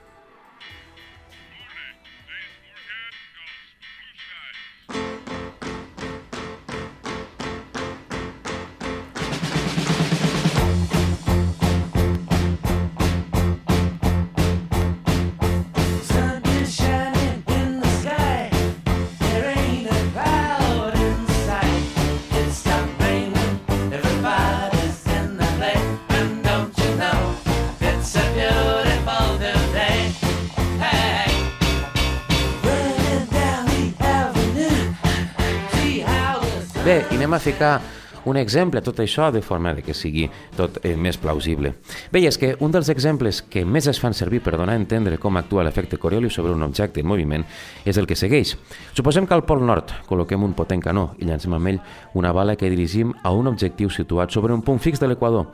Anem 37.26 37.35
a 37.35 37.40
ficar 37.40 37.80
un 38.25 38.37
exemple 38.37 38.78
a 38.78 38.83
tot 38.83 39.00
això 39.02 39.33
de 39.35 39.40
forma 39.42 39.73
que 39.83 39.95
sigui 39.95 40.28
tot 40.54 40.78
eh, 40.87 40.92
més 40.95 41.16
plausible. 41.18 41.73
Bé, 42.14 42.21
és 42.26 42.38
que 42.38 42.52
un 42.62 42.71
dels 42.71 42.87
exemples 42.92 43.40
que 43.42 43.64
més 43.66 43.88
es 43.90 43.99
fan 43.99 44.14
servir 44.14 44.38
per 44.45 44.54
donar 44.54 44.76
a 44.76 44.78
entendre 44.78 45.18
com 45.18 45.35
actua 45.35 45.64
l'efecte 45.66 45.99
Coriolis 45.99 46.35
sobre 46.38 46.54
un 46.54 46.62
objecte 46.62 47.02
en 47.02 47.09
moviment 47.11 47.42
és 47.85 47.99
el 47.99 48.06
que 48.06 48.14
segueix. 48.18 48.54
Suposem 48.95 49.26
que 49.26 49.35
al 49.35 49.42
Pol 49.47 49.64
Nord 49.66 49.90
col·loquem 50.06 50.42
un 50.47 50.54
potent 50.54 50.83
canó 50.83 51.09
i 51.18 51.26
llancem 51.26 51.54
amb 51.59 51.73
ell 51.73 51.80
una 52.14 52.30
bala 52.35 52.54
que 52.54 52.71
dirigim 52.71 53.11
a 53.25 53.35
un 53.35 53.50
objectiu 53.50 53.90
situat 53.90 54.30
sobre 54.30 54.54
un 54.54 54.62
punt 54.62 54.78
fix 54.78 55.02
de 55.02 55.11
l'equador. 55.11 55.50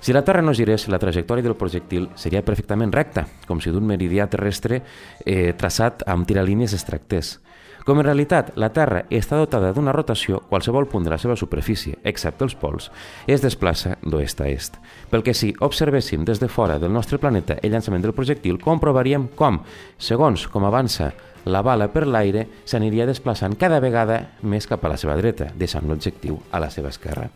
Si 0.00 0.12
la 0.12 0.24
Terra 0.24 0.44
no 0.44 0.52
girés, 0.52 0.88
la 0.92 1.00
trajectòria 1.00 1.44
del 1.44 1.56
projectil 1.56 2.10
seria 2.20 2.44
perfectament 2.44 2.92
recta, 2.92 3.24
com 3.48 3.64
si 3.64 3.72
d'un 3.72 3.88
meridià 3.88 4.28
terrestre 4.28 4.82
eh, 5.24 5.54
traçat 5.56 6.04
amb 6.04 6.28
tiralínies 6.28 6.76
es 6.76 6.84
tractés. 6.84 7.38
Com 7.84 7.98
en 8.00 8.06
realitat 8.06 8.54
la 8.56 8.70
Terra 8.72 9.02
està 9.12 9.36
dotada 9.36 9.74
d'una 9.76 9.92
rotació, 9.92 10.38
qualsevol 10.48 10.86
punt 10.88 11.04
de 11.04 11.10
la 11.12 11.18
seva 11.20 11.36
superfície, 11.36 11.98
excepte 12.08 12.46
els 12.46 12.54
pols, 12.56 12.86
es 13.28 13.44
desplaça 13.44 13.98
d'oest 14.00 14.40
a 14.40 14.48
est. 14.48 14.78
Pel 15.10 15.24
que 15.26 15.34
si 15.36 15.50
observéssim 15.60 16.24
des 16.24 16.40
de 16.40 16.48
fora 16.48 16.78
del 16.80 16.94
nostre 16.96 17.20
planeta 17.20 17.58
el 17.60 17.76
llançament 17.76 18.06
del 18.06 18.16
projectil, 18.16 18.56
comprovaríem 18.56 19.28
com, 19.36 19.60
segons 20.00 20.46
com 20.48 20.64
avança 20.64 21.12
la 21.44 21.62
bala 21.62 21.90
per 21.92 22.06
l'aire 22.08 22.46
s'aniria 22.64 23.06
desplaçant 23.06 23.56
cada 23.60 23.80
vegada 23.82 24.20
més 24.42 24.66
cap 24.68 24.84
a 24.84 24.90
la 24.92 24.98
seva 25.00 25.16
dreta, 25.18 25.50
deixant 25.56 25.86
l'objectiu 25.88 26.38
a 26.50 26.60
la 26.62 26.70
seva 26.72 26.90
esquerra. 26.92 27.28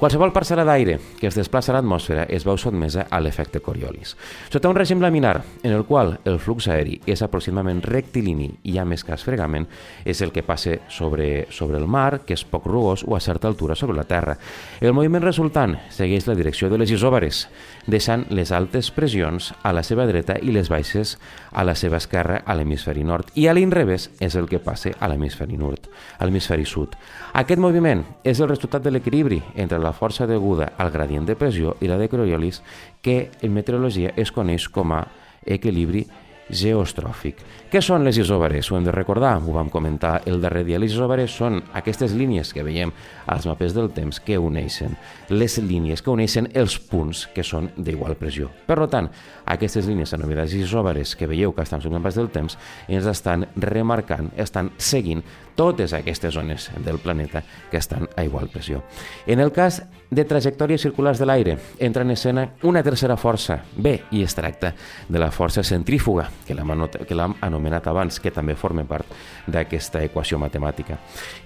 Qualsevol 0.00 0.32
parcel·la 0.32 0.64
d'aire 0.64 0.98
que 1.20 1.28
es 1.28 1.36
desplaça 1.36 1.72
a 1.72 1.76
l'atmosfera 1.76 2.26
es 2.32 2.46
veu 2.48 2.58
sotmesa 2.58 3.06
a 3.10 3.20
l'efecte 3.20 3.60
Coriolis. 3.60 4.16
Sota 4.48 4.70
un 4.70 4.78
règim 4.78 5.02
laminar, 5.02 5.42
en 5.62 5.74
el 5.76 5.84
qual 5.84 6.16
el 6.24 6.40
flux 6.40 6.68
aeri 6.72 7.00
és 7.06 7.22
aproximadament 7.22 7.82
rectilini 7.84 8.50
i 8.64 8.78
ha 8.78 8.86
més 8.88 9.04
cas 9.04 9.24
fregament, 9.26 9.68
és 10.04 10.22
el 10.24 10.32
que 10.32 10.44
passa 10.46 10.78
sobre, 10.88 11.46
sobre 11.50 11.78
el 11.78 11.86
mar, 11.86 12.22
que 12.24 12.34
és 12.36 12.44
poc 12.44 12.66
rugós 12.68 13.04
o 13.06 13.16
a 13.16 13.20
certa 13.20 13.48
altura 13.48 13.76
sobre 13.76 13.96
la 13.96 14.08
Terra. 14.08 14.36
El 14.80 14.94
moviment 14.96 15.24
resultant 15.24 15.76
segueix 15.92 16.26
la 16.28 16.38
direcció 16.38 16.70
de 16.70 16.78
les 16.80 16.90
isòbares, 16.94 17.46
deixant 17.90 18.24
les 18.30 18.52
altes 18.52 18.90
pressions 18.94 19.52
a 19.62 19.74
la 19.76 19.84
seva 19.84 20.06
dreta 20.08 20.38
i 20.40 20.54
les 20.54 20.70
baixes 20.72 21.16
a 21.52 21.64
la 21.66 21.74
seva 21.74 21.98
esquerra 22.00 22.40
a 22.46 22.56
l'hemisferi 22.56 23.04
nord 23.04 23.30
i 23.34 23.49
a 23.50 23.54
l'inrevés 23.54 24.08
és 24.22 24.36
el 24.38 24.46
que 24.48 24.60
passa 24.62 24.92
a 24.98 25.08
l'hemisferi 25.10 25.58
nord, 25.58 25.88
a 26.18 26.26
l'hemisferi 26.26 26.64
sud. 26.68 26.94
Aquest 27.34 27.60
moviment 27.60 28.04
és 28.24 28.40
el 28.40 28.48
resultat 28.48 28.84
de 28.84 28.92
l'equilibri 28.94 29.40
entre 29.54 29.80
la 29.82 29.92
força 29.92 30.28
deguda 30.30 30.72
al 30.78 30.92
gradient 30.94 31.26
de 31.26 31.36
pressió 31.36 31.76
i 31.80 31.90
la 31.90 31.98
de 31.98 32.08
Coriolis 32.08 32.62
que 33.02 33.30
en 33.42 33.54
meteorologia 33.54 34.14
es 34.16 34.32
coneix 34.32 34.68
com 34.70 34.94
a 34.94 35.04
equilibri 35.44 36.06
geostròfic. 36.50 37.40
Què 37.70 37.78
són 37.82 38.02
les 38.02 38.18
isòbares? 38.18 38.66
Ho 38.70 38.76
hem 38.78 38.86
de 38.88 38.94
recordar, 38.94 39.36
ho 39.38 39.52
vam 39.54 39.68
comentar 39.70 40.22
el 40.26 40.40
darrer 40.42 40.64
dia. 40.66 40.80
Les 40.82 40.90
isòbares 40.90 41.30
són 41.30 41.60
aquestes 41.78 42.14
línies 42.18 42.50
que 42.54 42.64
veiem 42.66 42.90
als 43.30 43.46
mapes 43.46 43.76
del 43.76 43.92
temps 43.94 44.18
que 44.24 44.38
uneixen, 44.42 44.96
les 45.30 45.58
línies 45.62 46.02
que 46.02 46.10
uneixen 46.10 46.48
els 46.58 46.80
punts 46.90 47.28
que 47.34 47.44
són 47.46 47.70
d'igual 47.76 48.18
pressió. 48.18 48.50
Per 48.66 48.78
tant, 48.90 49.10
aquestes 49.46 49.86
línies 49.86 50.14
anomenades 50.18 50.56
isòbares 50.58 51.14
que 51.14 51.30
veieu 51.30 51.54
que 51.54 51.62
estan 51.62 51.82
sobre 51.82 52.00
mapes 52.00 52.18
del 52.18 52.32
temps 52.34 52.58
ens 52.88 53.06
estan 53.06 53.46
remarcant, 53.54 54.32
estan 54.36 54.72
seguint 54.78 55.22
totes 55.60 55.92
aquestes 55.92 56.32
zones 56.32 56.70
del 56.82 56.98
planeta 56.98 57.42
que 57.70 57.76
estan 57.76 58.08
a 58.16 58.24
igual 58.24 58.48
pressió. 58.48 58.82
En 59.26 59.40
el 59.40 59.52
cas 59.52 59.82
de 60.10 60.24
trajectòries 60.24 60.80
circulars 60.80 61.20
de 61.20 61.26
l'aire, 61.28 61.58
entra 61.78 62.00
en 62.02 62.10
escena 62.10 62.46
una 62.62 62.82
tercera 62.82 63.18
força, 63.20 63.60
B, 63.76 63.92
i 64.10 64.22
es 64.24 64.34
tracta 64.34 64.72
de 65.06 65.20
la 65.20 65.28
força 65.30 65.62
centrífuga, 65.62 66.30
que 66.48 66.56
l'hem 66.56 67.34
anomenat 67.44 67.86
abans, 67.92 68.18
que 68.18 68.32
també 68.32 68.56
forma 68.56 68.86
part 68.88 69.04
d'aquesta 69.46 70.00
equació 70.02 70.38
matemàtica, 70.40 70.96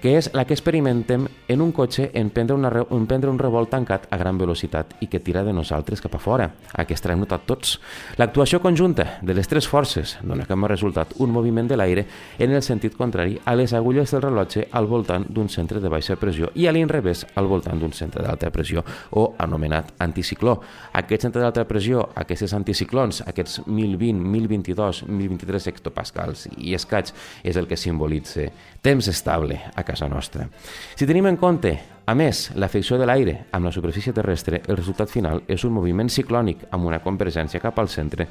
que 0.00 0.14
és 0.16 0.30
la 0.32 0.46
que 0.46 0.54
experimentem 0.54 1.26
en 1.48 1.60
un 1.60 1.74
cotxe 1.74 2.12
en 2.14 2.30
prendre, 2.30 2.54
una, 2.54 2.70
en 2.70 3.10
prendre 3.10 3.34
un 3.34 3.42
revolt 3.42 3.72
tancat 3.74 4.06
a 4.14 4.20
gran 4.20 4.38
velocitat 4.38 4.94
i 5.02 5.10
que 5.10 5.20
tira 5.20 5.42
de 5.42 5.52
nosaltres 5.52 6.00
cap 6.00 6.14
a 6.14 6.22
fora. 6.22 6.48
Aquesta 6.72 7.10
l'hem 7.10 7.26
notat 7.26 7.50
tots. 7.50 7.80
L'actuació 8.16 8.62
conjunta 8.62 9.18
de 9.22 9.34
les 9.34 9.50
tres 9.50 9.66
forces 9.66 10.16
dona 10.22 10.46
com 10.46 10.64
a 10.64 10.70
resultat 10.70 11.18
un 11.18 11.34
moviment 11.34 11.66
de 11.66 11.76
l'aire 11.76 12.06
en 12.38 12.54
el 12.54 12.62
sentit 12.62 12.94
contrari 12.94 13.40
a 13.44 13.58
les 13.58 13.74
agulles 13.74 14.03
del 14.12 14.22
rellotge 14.22 14.66
al 14.72 14.86
voltant 14.90 15.24
d'un 15.30 15.48
centre 15.48 15.80
de 15.80 15.88
baixa 15.88 16.16
pressió 16.20 16.50
i 16.54 16.66
a 16.66 16.72
l'inrevés 16.74 17.24
al 17.38 17.48
voltant 17.48 17.80
d'un 17.80 17.92
centre 17.96 18.22
d'alta 18.24 18.50
pressió 18.52 18.84
o 19.16 19.24
anomenat 19.38 19.94
anticicló. 20.04 20.58
Aquest 20.92 21.24
centre 21.24 21.40
d'alta 21.40 21.64
pressió, 21.64 22.02
aquests 22.14 22.52
anticiclons, 22.52 23.22
aquests 23.26 23.62
1020, 23.66 24.20
1022, 24.20 25.04
1023 25.08 25.70
hectopascals 25.72 26.48
i 26.58 26.74
escaig 26.74 27.14
és 27.42 27.56
el 27.56 27.68
que 27.70 27.78
simbolitza 27.80 28.50
temps 28.82 29.08
estable 29.08 29.60
a 29.74 29.82
casa 29.86 30.08
nostra. 30.08 30.48
Si 30.96 31.06
tenim 31.06 31.30
en 31.30 31.40
compte 31.40 31.78
A 32.06 32.12
més, 32.12 32.50
l'afecció 32.60 32.98
de 33.00 33.06
l'aire 33.08 33.46
amb 33.56 33.64
la 33.64 33.70
superfície 33.72 34.12
terrestre, 34.12 34.58
el 34.68 34.76
resultat 34.76 35.08
final 35.08 35.40
és 35.48 35.62
un 35.64 35.72
moviment 35.72 36.10
ciclònic 36.12 36.66
amb 36.76 36.84
una 36.84 36.98
convergència 37.00 37.62
cap 37.62 37.78
al 37.80 37.88
centre 37.88 38.26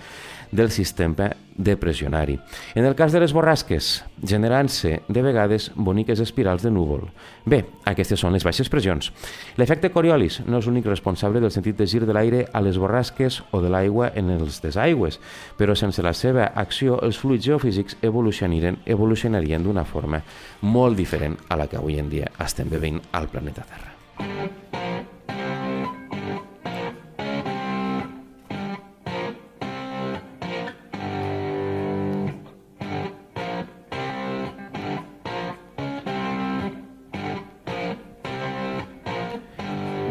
del 0.54 0.70
sistema 0.70 1.32
depressionari. 1.58 2.38
En 2.76 2.86
el 2.86 2.94
cas 2.94 3.12
de 3.12 3.20
les 3.24 3.34
borrasques, 3.34 4.04
generant-se 4.22 5.00
de 5.08 5.24
vegades 5.26 5.72
boniques 5.74 6.22
espirals 6.22 6.62
de 6.62 6.70
núvol. 6.70 7.08
Bé, 7.50 7.64
aquestes 7.90 8.22
són 8.22 8.38
les 8.38 8.46
baixes 8.46 8.70
pressions. 8.70 9.10
L'efecte 9.58 9.90
Coriolis 9.94 10.44
no 10.46 10.62
és 10.62 10.70
l'únic 10.70 10.86
responsable 10.90 11.42
del 11.42 11.54
sentit 11.54 11.78
de 11.78 11.90
gir 11.90 12.04
de 12.06 12.14
l'aire 12.14 12.46
a 12.54 12.62
les 12.62 12.78
borrasques 12.78 13.42
o 13.52 13.62
de 13.62 13.74
l'aigua 13.74 14.12
en 14.14 14.30
els 14.38 14.62
desaigües, 14.62 15.18
però 15.58 15.74
sense 15.74 16.06
la 16.06 16.14
seva 16.14 16.52
acció 16.54 17.00
els 17.02 17.18
fluids 17.18 17.50
geofísics 17.50 17.98
evolucionarien, 18.06 18.84
evolucionarien 18.86 19.66
d'una 19.66 19.86
forma 19.86 20.22
molt 20.62 20.98
diferent 20.98 21.40
a 21.50 21.58
la 21.58 21.68
que 21.68 21.82
avui 21.82 21.98
en 21.98 22.14
dia 22.14 22.30
estem 22.38 22.70
bevint 22.70 23.02
al 23.14 23.30
planeta. 23.34 23.63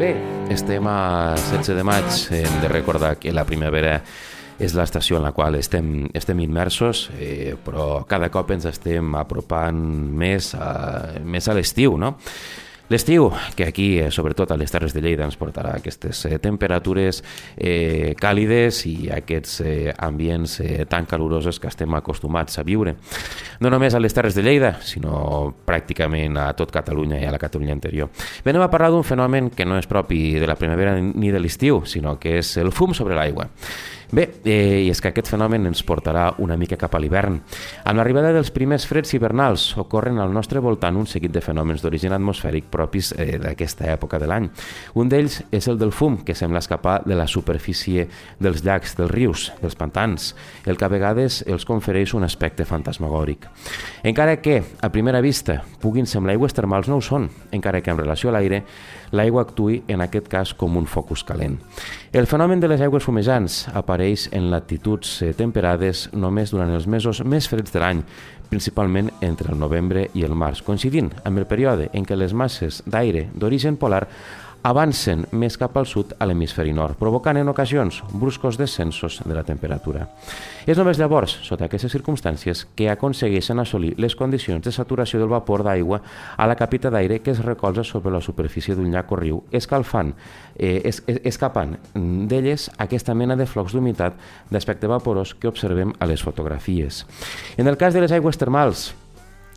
Bé, 0.03 0.17
estem 0.51 0.83
a 0.89 1.35
16 1.37 1.77
de 1.77 1.83
maig, 1.87 2.07
hem 2.35 2.55
de 2.59 2.67
recordar 2.67 3.13
que 3.21 3.31
la 3.31 3.45
primavera 3.47 3.93
és 4.59 4.73
l'estació 4.75 5.15
en 5.15 5.23
la 5.23 5.31
qual 5.31 5.55
estem, 5.55 6.09
estem 6.17 6.41
immersos, 6.43 7.05
eh, 7.15 7.53
però 7.63 8.01
cada 8.09 8.27
cop 8.33 8.51
ens 8.51 8.67
estem 8.67 9.13
apropant 9.15 9.79
més 10.19 10.49
a, 10.57 11.21
més 11.23 11.47
a 11.47 11.55
l'estiu, 11.55 11.95
no? 11.95 12.17
L'estiu, 12.89 13.31
que 13.55 13.63
aquí, 13.63 13.97
eh, 13.99 14.11
sobretot 14.11 14.51
a 14.51 14.57
les 14.57 14.71
Terres 14.71 14.93
de 14.93 14.99
Lleida, 15.01 15.23
ens 15.23 15.37
portarà 15.39 15.77
aquestes 15.77 16.25
eh, 16.27 16.35
temperatures 16.43 17.21
eh, 17.55 18.11
càlides 18.19 18.81
i 18.89 19.07
aquests 19.15 19.61
eh, 19.63 19.93
ambients 20.03 20.57
eh, 20.59 20.83
tan 20.91 21.07
calorosos 21.07 21.61
que 21.63 21.71
estem 21.71 21.95
acostumats 21.95 22.59
a 22.59 22.65
viure. 22.67 22.97
No 23.63 23.71
només 23.71 23.95
a 23.95 24.03
les 24.03 24.13
Terres 24.13 24.35
de 24.35 24.43
Lleida, 24.43 24.73
sinó 24.83 25.53
pràcticament 25.63 26.35
a 26.43 26.49
tot 26.59 26.75
Catalunya 26.75 27.23
i 27.23 27.25
a 27.25 27.31
la 27.31 27.39
Catalunya 27.39 27.71
anterior. 27.71 28.11
Venem 28.43 28.67
a 28.67 28.69
parlar 28.69 28.91
d'un 28.91 29.07
fenomen 29.07 29.49
que 29.55 29.65
no 29.65 29.79
és 29.79 29.87
propi 29.87 30.35
de 30.35 30.51
la 30.51 30.59
primavera 30.59 30.97
ni 30.99 31.31
de 31.31 31.39
l'estiu, 31.39 31.85
sinó 31.87 32.17
que 32.19 32.41
és 32.43 32.57
el 32.59 32.75
fum 32.75 32.91
sobre 32.93 33.15
l'aigua. 33.15 33.47
Bé, 34.13 34.27
eh, 34.45 34.83
i 34.85 34.89
és 34.93 34.99
que 35.01 35.09
aquest 35.09 35.31
fenomen 35.31 35.65
ens 35.65 35.79
portarà 35.81 36.27
una 36.37 36.53
mica 36.53 36.77
cap 36.77 36.93
a 36.93 36.99
l'hivern. 37.01 37.39
Amb 37.89 37.97
l'arribada 37.97 38.29
dels 38.35 38.51
primers 38.53 38.83
freds 38.85 39.15
hivernals 39.17 39.71
ocorren 39.81 40.19
al 40.21 40.29
nostre 40.29 40.61
voltant 40.61 40.99
un 41.01 41.07
seguit 41.09 41.31
de 41.33 41.41
fenòmens 41.41 41.81
d'origen 41.81 42.13
atmosfèric 42.13 42.67
propis 42.69 43.09
eh, 43.17 43.39
d'aquesta 43.41 43.87
època 43.89 44.19
de 44.21 44.27
l'any. 44.29 44.51
Un 45.01 45.09
d'ells 45.09 45.39
és 45.49 45.67
el 45.67 45.79
del 45.81 45.89
fum, 45.97 46.19
que 46.21 46.35
sembla 46.37 46.61
escapar 46.61 46.99
de 47.07 47.17
la 47.17 47.25
superfície 47.25 48.05
dels 48.37 48.61
llacs, 48.61 48.93
dels 48.99 49.09
rius, 49.09 49.47
dels 49.63 49.79
pantans, 49.81 50.35
el 50.69 50.77
que 50.77 50.85
a 50.85 50.93
vegades 50.93 51.41
els 51.47 51.65
confereix 51.65 52.13
un 52.13 52.29
aspecte 52.29 52.69
fantasmagòric. 52.69 53.49
Encara 54.05 54.37
que, 54.45 54.59
a 54.61 54.91
primera 54.93 55.25
vista, 55.25 55.63
puguin 55.81 56.05
semblar 56.05 56.37
aigües 56.37 56.53
termals, 56.53 56.85
no 56.85 57.01
ho 57.01 57.01
són, 57.01 57.31
encara 57.49 57.81
que 57.81 57.89
en 57.89 57.97
relació 57.97 58.29
a 58.29 58.37
l'aire, 58.37 58.61
l'aigua 59.09 59.41
actui 59.41 59.81
en 59.87 60.05
aquest 60.05 60.29
cas 60.29 60.53
com 60.53 60.77
un 60.77 60.85
focus 60.85 61.25
calent. 61.25 61.57
El 62.13 62.29
fenomen 62.29 62.61
de 62.61 62.69
les 62.69 62.81
aigües 62.81 63.05
fumejants 63.05 63.63
apareix 63.73 64.02
apareix 64.03 64.27
en 64.35 64.49
latituds 64.51 65.21
eh, 65.23 65.31
temperades 65.33 66.09
només 66.11 66.51
durant 66.51 66.71
els 66.75 66.87
mesos 66.87 67.21
més 67.23 67.47
freds 67.47 67.71
de 67.71 67.79
l'any, 67.79 68.01
principalment 68.49 69.09
entre 69.23 69.53
el 69.53 69.59
novembre 69.59 70.09
i 70.13 70.25
el 70.27 70.35
març, 70.35 70.61
coincidint 70.61 71.09
amb 71.23 71.39
el 71.39 71.47
període 71.47 71.87
en 71.93 72.03
què 72.03 72.17
les 72.17 72.33
masses 72.33 72.81
d'aire 72.85 73.29
d'origen 73.33 73.77
polar 73.79 74.03
avancen 74.63 75.25
més 75.35 75.57
cap 75.59 75.75
al 75.77 75.85
sud 75.85 76.13
a 76.17 76.25
l'hemisferi 76.25 76.71
nord, 76.73 76.95
provocant 76.99 77.37
en 77.37 77.51
ocasions 77.51 77.99
bruscos 78.13 78.57
descensos 78.57 79.19
de 79.25 79.35
la 79.35 79.43
temperatura. 79.43 80.07
És 80.65 80.79
només 80.79 80.97
llavors, 80.97 81.35
sota 81.43 81.67
aquestes 81.67 81.91
circumstàncies, 81.91 82.63
que 82.75 82.87
aconsegueixen 82.89 83.59
assolir 83.59 83.93
les 83.99 84.15
condicions 84.15 84.63
de 84.63 84.71
saturació 84.71 85.19
del 85.19 85.31
vapor 85.31 85.65
d'aigua 85.67 85.99
a 86.37 86.47
la 86.47 86.55
capita 86.55 86.89
d'aire 86.89 87.19
que 87.19 87.35
es 87.35 87.43
recolza 87.43 87.83
sobre 87.83 88.15
la 88.15 88.23
superfície 88.23 88.75
d'un 88.75 88.91
llac 88.91 89.11
o 89.11 89.19
riu, 89.19 89.43
escalfant, 89.51 90.15
eh, 90.55 90.81
es, 90.85 91.03
es, 91.07 91.19
escapant 91.27 91.75
d'elles 91.93 92.69
aquesta 92.77 93.13
mena 93.13 93.35
de 93.35 93.45
flocs 93.45 93.75
d'humitat 93.75 94.15
d'aspecte 94.49 94.87
vaporós 94.87 95.35
que 95.35 95.51
observem 95.51 95.91
a 95.99 96.07
les 96.07 96.23
fotografies. 96.23 97.03
En 97.57 97.67
el 97.67 97.77
cas 97.77 97.93
de 97.93 98.01
les 98.01 98.15
aigües 98.15 98.39
termals, 98.39 98.93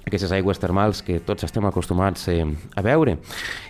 aquestes 0.07 0.31
aigües 0.31 0.61
termals 0.62 1.01
que 1.03 1.16
tots 1.19 1.42
estem 1.42 1.64
acostumats 1.66 2.29
eh, 2.31 2.45
a 2.79 2.83
veure. 2.87 3.16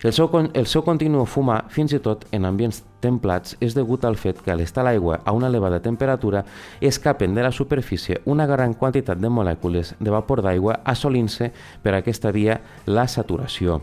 El 0.05 0.12
seu, 0.12 0.29
el 0.53 0.66
seu 0.68 0.83
continu 0.85 1.22
fumar, 1.25 1.62
fins 1.72 1.94
i 1.96 2.01
tot 2.05 2.27
en 2.37 2.44
ambients 2.44 2.83
templats, 3.01 3.55
és 3.64 3.72
degut 3.72 4.05
al 4.05 4.18
fet 4.20 4.42
que 4.44 4.53
a 4.53 4.57
l'estar 4.59 4.85
l'aigua 4.85 5.22
a 5.25 5.33
una 5.33 5.49
elevada 5.49 5.81
temperatura 5.81 6.42
escapen 6.85 7.33
de 7.33 7.40
la 7.40 7.55
superfície 7.57 8.20
una 8.27 8.44
gran 8.44 8.75
quantitat 8.77 9.16
de 9.16 9.31
molècules 9.33 9.94
de 9.96 10.12
vapor 10.12 10.42
d'aigua 10.44 10.83
assolint-se 10.85 11.55
per 11.81 11.96
aquesta 11.96 12.35
via 12.37 12.61
la 12.85 13.07
saturació. 13.09 13.81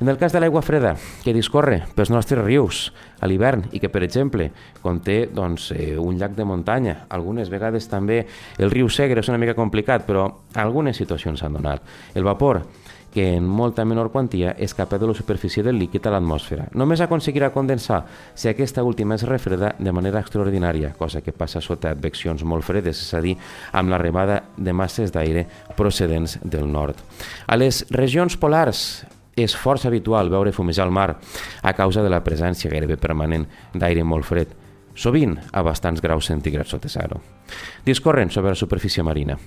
En 0.00 0.10
el 0.10 0.18
cas 0.18 0.34
de 0.34 0.42
l'aigua 0.42 0.66
freda, 0.66 0.96
que 1.22 1.36
discorre 1.38 1.84
pels 1.94 2.10
nostres 2.10 2.42
rius 2.42 2.88
a 3.22 3.30
l'hivern 3.30 3.68
i 3.72 3.80
que, 3.80 3.88
per 3.88 4.02
exemple, 4.02 4.50
conté 4.82 5.28
doncs, 5.32 5.70
eh, 5.76 5.94
un 5.98 6.18
llac 6.18 6.34
de 6.36 6.46
muntanya, 6.48 6.96
algunes 7.08 7.50
vegades 7.52 7.86
també 7.88 8.24
el 8.58 8.74
riu 8.74 8.90
Segre 8.90 9.22
és 9.22 9.30
una 9.30 9.38
mica 9.38 9.54
complicat, 9.54 10.04
però 10.08 10.26
algunes 10.58 10.98
situacions 10.98 11.40
s'han 11.40 11.60
donat. 11.60 11.86
El 12.18 12.26
vapor 12.26 12.64
que 13.12 13.36
en 13.36 13.46
molta 13.46 13.84
menor 13.84 14.10
quantia 14.10 14.56
escapa 14.58 14.98
de 14.98 15.06
la 15.06 15.14
superfície 15.14 15.62
del 15.62 15.78
líquid 15.78 16.06
a 16.08 16.14
l'atmosfera. 16.14 16.66
Només 16.74 17.02
aconseguirà 17.04 17.52
condensar 17.52 18.00
si 18.34 18.48
aquesta 18.48 18.82
última 18.82 19.14
es 19.14 19.26
refreda 19.28 19.74
de 19.78 19.92
manera 19.92 20.22
extraordinària, 20.24 20.94
cosa 20.96 21.20
que 21.20 21.36
passa 21.36 21.60
sota 21.60 21.92
adveccions 21.92 22.42
molt 22.42 22.64
fredes, 22.64 23.04
és 23.04 23.14
a 23.14 23.20
dir, 23.20 23.36
amb 23.72 23.92
l'arribada 23.92 24.40
de 24.56 24.72
masses 24.72 25.12
d'aire 25.12 25.44
procedents 25.76 26.38
del 26.42 26.66
nord. 26.72 26.96
A 27.46 27.60
les 27.60 27.84
regions 27.92 28.38
polars 28.40 29.04
és 29.36 29.54
força 29.56 29.88
habitual 29.88 30.30
veure 30.30 30.52
fumejar 30.52 30.86
al 30.86 30.92
mar 30.92 31.16
a 31.62 31.72
causa 31.72 32.02
de 32.02 32.10
la 32.12 32.22
presència 32.24 32.70
gairebé 32.70 32.98
permanent 33.00 33.46
d'aire 33.74 34.04
molt 34.04 34.28
fred 34.28 34.52
sovint 34.94 35.38
a 35.52 35.62
bastants 35.64 36.02
graus 36.04 36.28
centígrads 36.28 36.70
sota 36.70 36.88
zero. 36.88 37.20
Discorren 37.84 38.30
sobre 38.30 38.52
la 38.52 38.58
superfície 38.58 39.02
marina. 39.02 39.38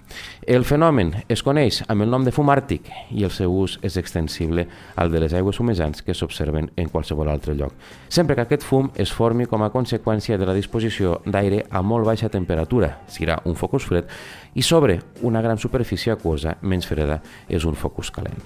El 0.46 0.66
fenomen 0.66 1.14
es 1.32 1.44
coneix 1.44 1.82
amb 1.88 2.04
el 2.04 2.12
nom 2.12 2.26
de 2.26 2.34
fum 2.36 2.50
àrtic 2.52 2.90
i 3.16 3.24
el 3.24 3.32
seu 3.32 3.54
ús 3.56 3.78
és 3.86 3.96
extensible 3.98 4.68
al 4.96 5.12
de 5.12 5.22
les 5.24 5.34
aigües 5.34 5.56
fumejants 5.56 6.04
que 6.04 6.14
s'observen 6.14 6.72
en 6.76 6.90
qualsevol 6.92 7.32
altre 7.32 7.56
lloc, 7.56 7.74
sempre 8.10 8.36
que 8.36 8.44
aquest 8.44 8.66
fum 8.68 8.92
es 8.96 9.14
formi 9.14 9.48
com 9.48 9.64
a 9.64 9.72
conseqüència 9.72 10.38
de 10.38 10.46
la 10.50 10.58
disposició 10.58 11.22
d'aire 11.26 11.64
a 11.72 11.82
molt 11.82 12.06
baixa 12.06 12.30
temperatura, 12.30 12.98
serà 13.08 13.40
un 13.46 13.56
focus 13.56 13.88
fred, 13.88 14.12
i 14.56 14.64
sobre 14.64 15.02
una 15.22 15.42
gran 15.42 15.60
superfície 15.60 16.14
aquosa 16.14 16.56
menys 16.64 16.88
freda 16.88 17.20
és 17.52 17.66
un 17.68 17.76
focus 17.76 18.12
calent. 18.16 18.40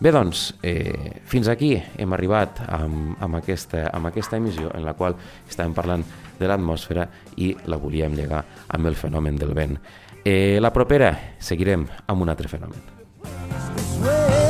Bé, 0.00 0.10
doncs, 0.12 0.54
eh, 0.62 1.22
fins 1.30 1.48
aquí 1.48 1.76
hem 1.78 2.12
arribat 2.12 2.60
amb, 2.66 3.14
amb, 3.22 3.38
aquesta, 3.38 3.88
amb 3.94 4.10
aquesta 4.10 4.36
emissió 4.36 4.72
en 4.74 4.84
la 4.84 4.94
qual 4.98 5.14
estàvem 5.48 5.74
parlant 5.74 6.04
de 6.38 6.48
l'atmosfera 6.50 7.06
i 7.38 7.52
la 7.70 7.78
volíem 7.78 8.16
llegar 8.18 8.42
amb 8.68 8.90
el 8.90 8.93
fenomen 8.94 9.36
del 9.36 9.54
vent. 9.54 9.78
Eh, 10.24 10.58
la 10.60 10.72
propera 10.72 11.12
seguirem 11.38 11.86
amb 12.06 12.22
un 12.22 12.32
altre 12.32 12.48
fenomen. 12.48 14.43